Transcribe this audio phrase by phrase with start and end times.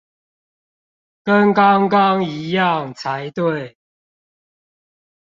[1.23, 3.77] 跟剛剛一樣才對